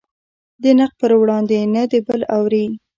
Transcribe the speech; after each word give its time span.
د 0.63 0.63
نقد 0.79 0.95
پر 1.01 1.11
وړاندې 1.21 1.57
نه 1.73 1.83
د 1.91 1.93
بل 2.07 2.21
اوري. 2.35 2.65